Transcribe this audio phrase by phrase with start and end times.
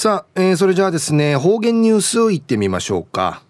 [0.00, 3.42] さあ、えー、それじゃあですね、方言ニュースいってみましょうか。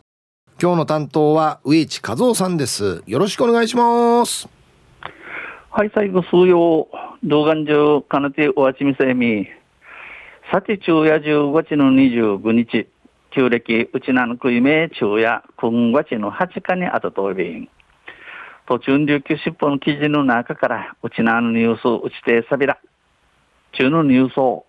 [0.60, 3.04] 今日の担当は植地和夫さんです。
[3.06, 4.48] よろしくお願いします。
[5.70, 6.88] はい、最後、数曜、
[7.22, 9.46] 動画上、かなておわちみせみ。
[10.50, 12.88] さて、昼夜15日の25日、
[13.30, 17.68] 旧暦、うちなのくいめ、昼夜、今月の8日にあたとびん。
[18.66, 22.80] 途中琉球新報の記事の中から、うちなのニュース、うちてさびら。
[23.78, 24.66] 中のニュースを、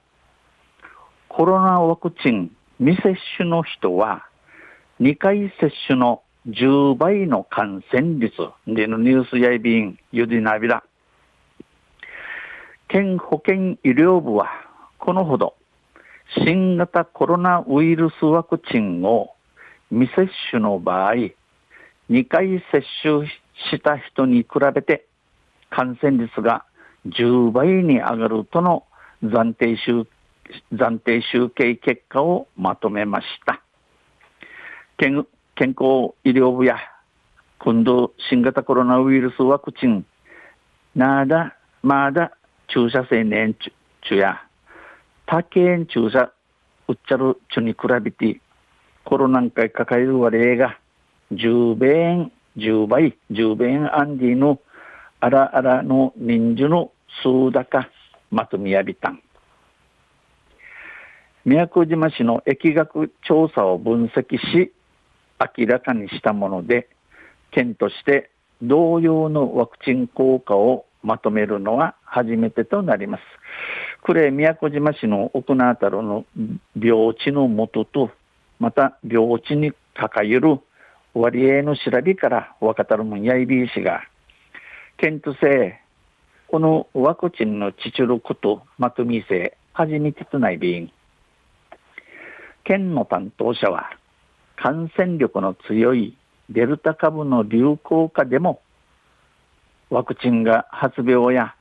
[1.34, 4.28] コロナワクチン未接種の人は、
[5.00, 8.36] 2回接種の10倍の感染率
[8.68, 10.84] でのニュースやいびん、ゆでなびら。
[12.90, 14.50] 県保健医療部は、
[14.98, 15.56] このほど、
[16.44, 19.34] 新型コロナウイルスワクチンを
[19.90, 21.14] 未接種の場合、
[22.10, 23.26] 2回接種
[23.72, 25.06] した人に比べて
[25.70, 26.66] 感染率が
[27.08, 28.84] 10倍に上がるとの
[29.24, 30.06] 暫定集
[30.74, 33.62] 暫定集計結果をまとめました。
[34.98, 35.26] 健
[35.60, 36.78] 康医療部や
[37.60, 40.06] 今度新型コロナウイルスワクチン
[40.96, 42.32] なだまだ
[42.68, 43.56] 注射性年
[44.02, 44.42] 中や
[45.26, 46.32] 他県注射
[46.88, 48.42] うっちゃる中に比べて
[49.06, 50.80] コロナ禍抱える割合が
[51.32, 54.60] 10倍10倍10倍アンディの
[55.20, 56.92] あらあらの人数の
[57.24, 57.90] 数高
[58.30, 59.22] まとめやびたん。
[61.44, 64.72] 宮古島市の疫学調査を分析し
[65.58, 66.88] 明らかにしたもので
[67.52, 68.30] 県として
[68.62, 73.24] 同様のワクチン効果をまとめるのは初めてとなります。
[74.04, 76.26] これ宮古島市の奥名太郎の
[76.80, 78.12] 病地の元とと
[78.60, 80.60] また病地に抱える
[81.16, 84.04] 割合の調べから若たるもんやいびいしが
[84.98, 85.80] 県とせ
[86.48, 90.92] このワクチンのちちることまとみせ初めてとないびん
[92.64, 93.90] 県の担当者は
[94.56, 96.16] 感染力の強い
[96.50, 98.62] デルタ株の流行下でも
[99.90, 101.56] ワクチンが発病や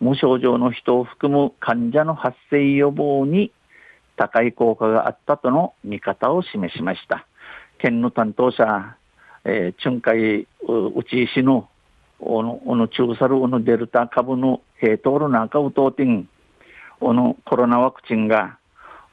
[0.00, 3.52] 無症状の人を含む患者の発生予防に
[4.16, 7.26] 高い効果があったとの見方を示しました。
[7.78, 8.96] 県の担当者、
[9.44, 10.46] えー、巡回う
[11.08, 11.68] ち石の
[12.20, 16.28] おの、おの中サル、おのデルタ株の平等の中を通ってん、
[17.00, 18.57] おのコロナワクチンが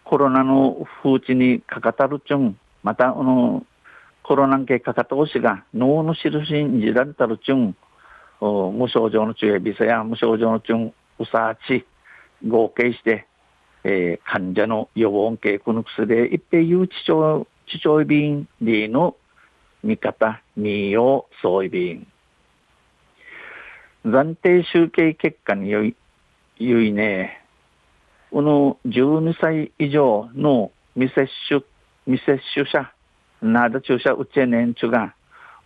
[0.05, 3.65] コロナの風知にかかたるちゅん、また、あの、
[4.23, 7.75] コロナ系かかたおしが脳の印にじられたるちゅん、
[8.39, 11.85] 無症状の中やビザや無症状のちゅん、うさち、
[12.47, 13.27] 合計して、
[13.83, 19.15] えー、患者の予防系この薬で一平有知症、知症便リの
[19.83, 22.07] 見方、によ総意便。
[24.05, 25.95] 暫定集計結果によい、
[26.57, 27.44] ゆいね、
[28.31, 31.61] この12歳以上の未接種、
[32.05, 32.91] 未接種者、
[33.41, 35.13] なだ注射打ち年中が、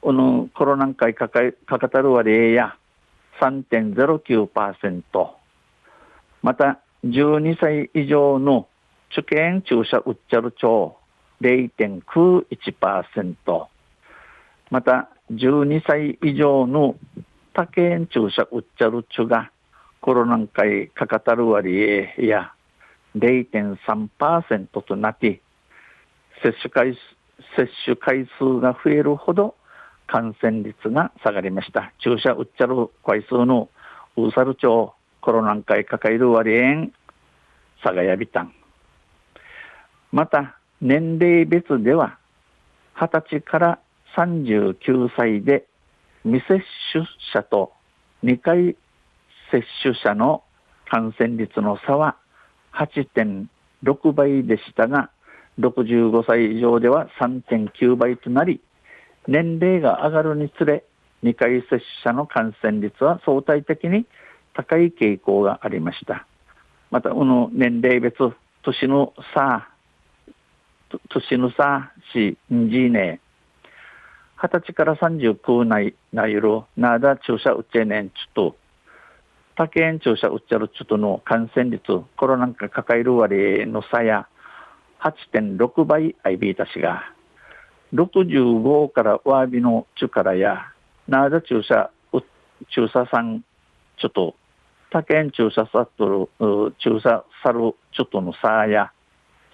[0.01, 2.75] このコロナ禍かかかかたる割合や
[3.41, 5.29] 3.09%、
[6.41, 8.67] また12歳以上の
[9.11, 10.95] 受験注射打っちゃる町
[11.41, 13.67] 0.91%、
[14.69, 16.95] また12歳以上の
[17.53, 19.51] 他県注射打っちゃる町が
[20.01, 22.53] コロナ禍かかたる割合や
[23.15, 25.41] 0.3%となって
[26.43, 26.97] 接種回
[27.55, 29.55] 接種回数が増えるほど
[30.07, 31.93] 感染率が下がりました。
[31.99, 33.69] 注射打っちゃる回数の
[34.17, 36.87] ウーサル町コロナ禍抱える割合
[37.83, 38.53] 差がやびたん。
[40.11, 42.17] また、年齢別では、
[42.95, 43.79] 20歳から
[44.17, 45.65] 39歳で
[46.23, 47.71] 未接種者と
[48.23, 48.75] 2回
[49.51, 50.43] 接種者の
[50.89, 52.15] 感染率の差は
[52.73, 55.09] 8.6倍でしたが、
[55.59, 58.61] 65歳以上では3.9倍となり、
[59.27, 60.83] 年齢が上がるにつれ、
[61.23, 64.05] 2回接種者の感染率は相対的に
[64.53, 66.25] 高い傾向がありました。
[66.91, 68.17] また、この年齢別、
[68.63, 69.69] 年の差、
[71.09, 73.19] 年の差し、んじね、
[74.37, 78.55] 20歳から39内、なゆる、なだ注射打ちねんちょっと、
[79.59, 81.81] 他県庁舎うっちゃるちょっとの感染率、
[82.15, 84.25] コロナ禍抱える割の差や
[85.01, 87.03] 8.6倍アイビータ氏が、
[87.93, 90.71] 65からワービの力や、
[91.09, 91.91] ナーダ注射、
[92.73, 93.43] 注射さん、
[93.97, 94.35] ちょっと、
[94.91, 98.93] 他県注射さっとる、注射さるちょっとの差や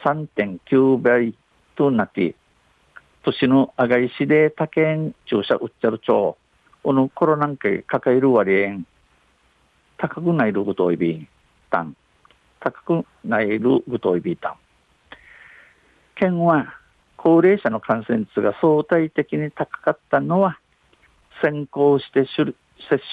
[0.04, 1.34] 3.9倍
[1.76, 2.36] となって、
[3.24, 6.38] 年の上がりしで他県注射うっちゃる町、
[6.84, 8.86] このコロナ禍抱える割合、
[9.98, 11.28] 高くないるぐといびん
[11.70, 11.96] たん。
[12.60, 14.56] 高くないるぐといびんたん。
[16.16, 16.74] 県は
[17.18, 20.60] 高齢者の感染率が相対的に高かったのは
[21.42, 22.56] 先行して接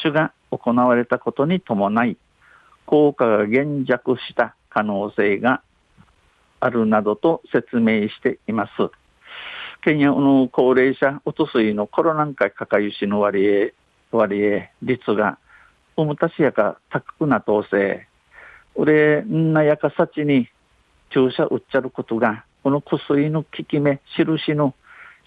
[0.03, 2.17] 種が行われたことに伴い
[2.87, 5.63] 効果が減弱した可能性が
[6.61, 8.73] あるなどと説明しています。
[9.83, 13.73] 県やの高齢者おとすいのコロナ禍かかゆしの割
[14.13, 15.39] 合割合率が
[15.97, 18.07] おむたしやか高くくなとうせ
[18.75, 20.49] うれんなやかさちに
[21.11, 24.75] 注射打っちゃることがこの薬の効き目印の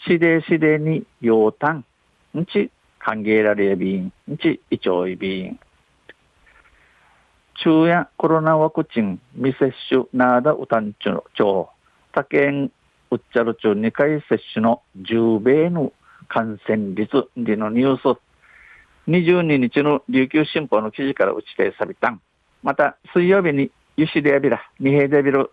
[0.07, 1.85] 指令指令に要単
[2.33, 2.39] ん。
[2.39, 4.11] んち歓迎られびん。
[4.31, 5.59] んち胃腸いびん。
[7.63, 11.21] 中やコロナワクチン未接種なだうたんちゅう。
[12.11, 12.71] 他県
[13.11, 15.93] うっちゃる中2回接種の10倍の
[16.27, 17.27] 感染率。
[17.37, 18.19] でのニュース
[19.07, 22.09] 22日の琉球新報の記事から打ち手さびた。
[22.09, 22.21] ん
[22.63, 25.51] また水曜日にゆしでやびら二平でやびる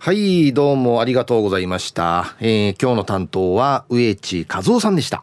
[0.00, 5.22] はいどうもありがとうございました、えー、今日の担当は植地和夫さんでした。